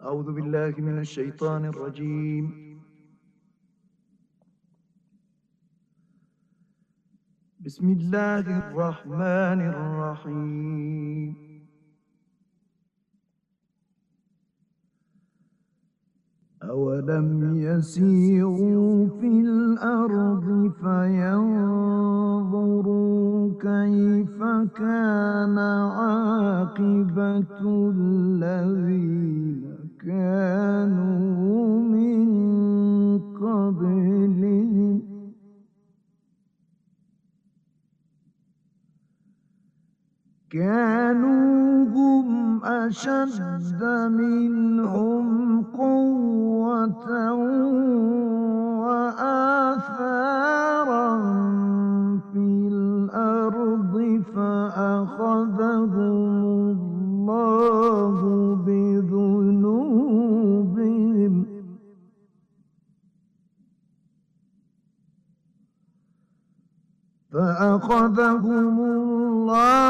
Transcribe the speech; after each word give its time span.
أعوذ 0.00 0.32
بالله 0.32 0.74
من 0.78 0.98
الشيطان 0.98 1.64
الرجيم. 1.64 2.44
بسم 7.60 7.86
الله 7.88 8.46
الرحمن 8.62 9.60
الرحيم. 9.60 11.36
أولم 16.62 17.60
يسيروا 17.60 19.08
في 19.20 19.40
الأرض 19.40 20.72
فينظروا 20.80 22.20
كيف 23.60 24.38
كان 24.76 25.58
عاقبة 26.00 27.60
الذين 27.96 28.69
أشد 42.90 43.82
منهم 44.18 45.26
قوة 45.62 47.06
وآثارا 48.82 50.30
في 52.32 52.48
الأرض 52.72 53.94
فأخذهم 54.34 55.92
الله 56.44 58.18
بذنوبهم. 58.66 59.74
فأخذهم 67.32 68.76
الله 68.80 69.89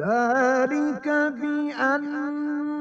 ذلك 0.00 1.06
بأنهم 1.40 2.72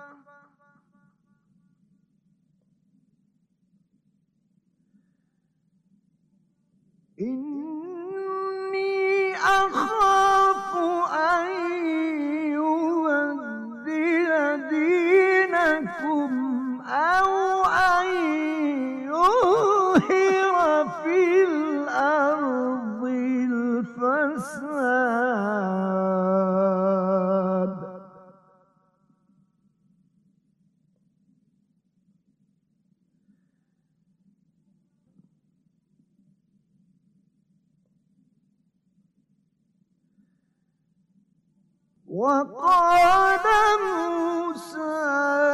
وقال 42.21 43.45
موسى 43.81 44.94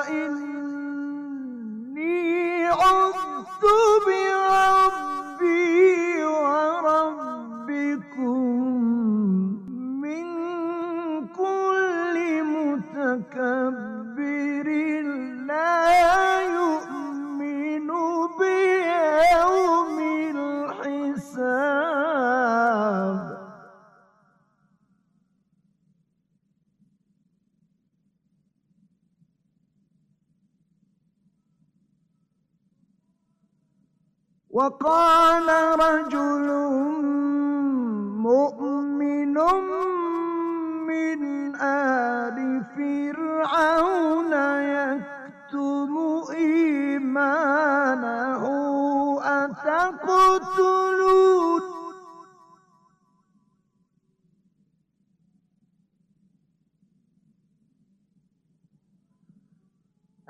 إني 0.10 1.48
عذت 2.68 3.64
بربي 4.08 5.56
وربكم. 6.25 7.58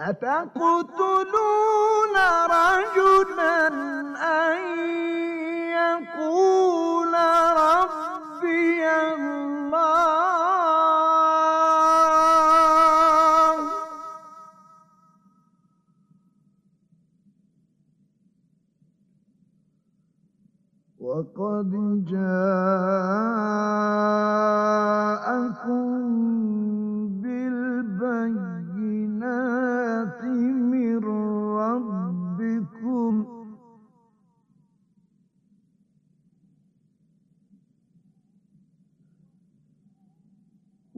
أتقتلون 0.09 1.35
رجلا؟ 2.45 2.96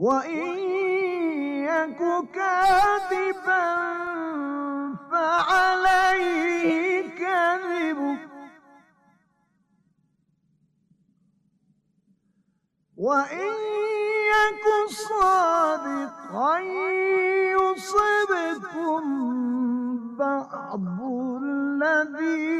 وإن 0.10 0.58
يك 1.70 2.02
كاذبا 2.34 3.66
فعليه 5.12 7.02
كذبه 7.20 8.18
وإن 12.98 13.54
يك 14.34 14.66
صادقا 14.90 16.60
يصبكم 17.54 19.04
بعض 20.18 21.00
الذي 21.44 22.59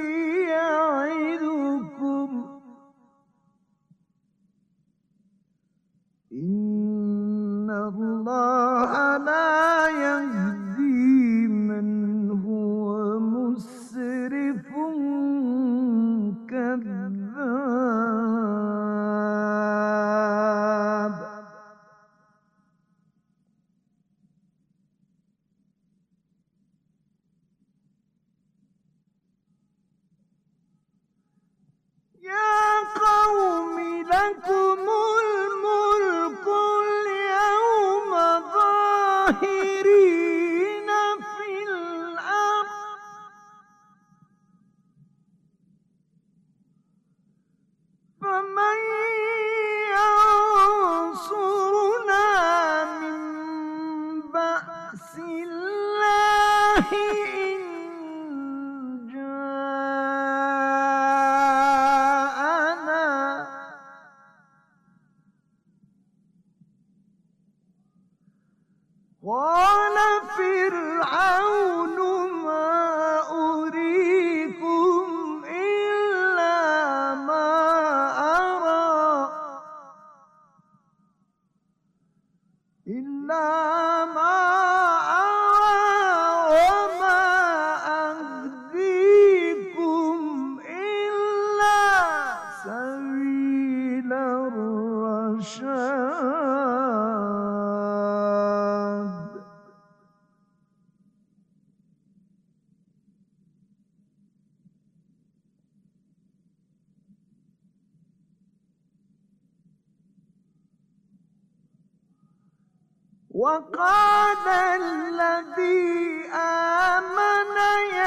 وقال 113.32 114.48
الذي 114.82 116.26
آمن 116.34 117.58
يا 117.94 117.99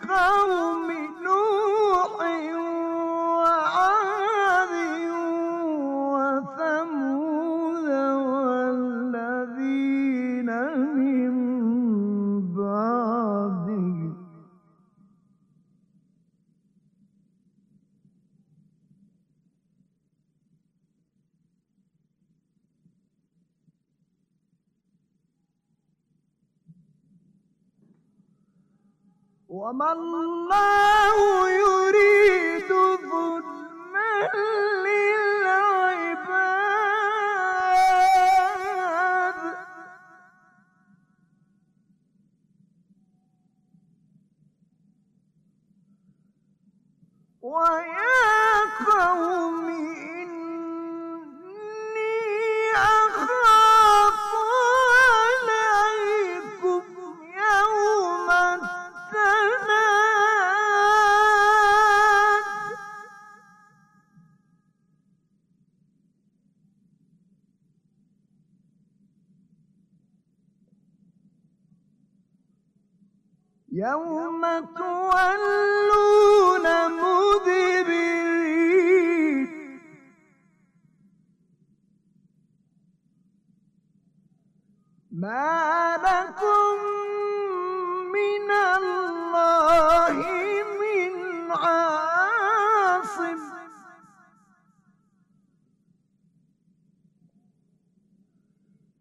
throw 0.00 0.41
وما 29.72 29.92
الله 29.92 31.48
يريد 31.50 32.68
ظلما. 33.08 34.12
يوم 73.72 74.42
تولون 74.76 76.66
مدبرين. 77.00 78.32
ما 85.10 85.96
لكم 85.96 86.76
من 88.12 88.50
الله 88.50 90.16
من 90.80 91.12
عاصم. 91.50 93.40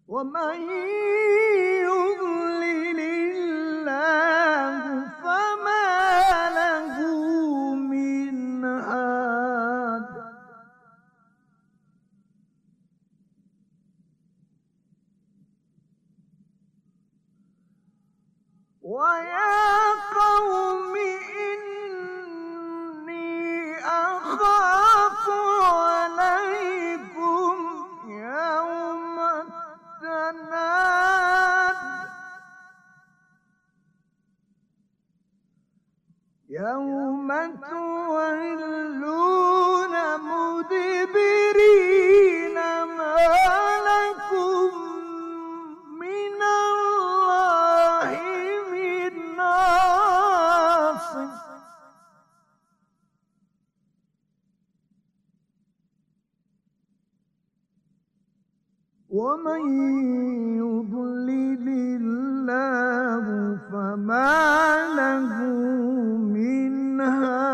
ومن 0.07 0.59
Oh. 24.33 24.60
ومن 59.21 59.63
يضلل 60.57 61.67
الله 62.01 63.25
فما 63.71 64.33
له 64.97 65.33
من 66.17 67.01
هاد 67.01 67.51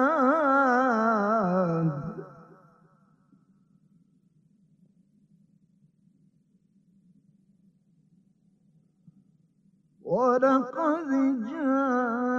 ولقد 10.03 11.09
جاءكم 11.51 12.36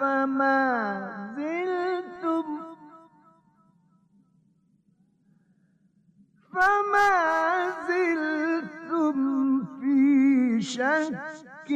فما 0.00 0.60
زلتم. 1.36 2.44
فما 6.52 7.14
زلتم 7.88 9.16
في 9.80 10.60
شك. 10.62 11.68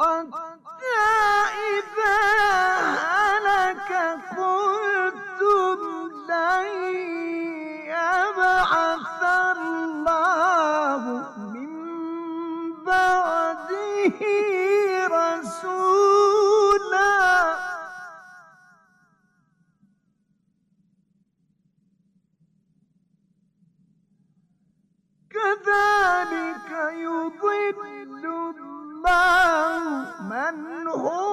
الله 0.00 0.38
العظيم 30.87 31.26